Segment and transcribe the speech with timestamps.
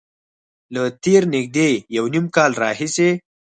[0.73, 3.09] له تېر نږدې یو نیم کال راهیسې